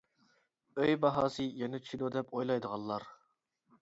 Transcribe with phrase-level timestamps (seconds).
[0.77, 3.07] ئۆي باھاسى يەنە چۈشىدۇ دەپ ئويلايدىغانلار.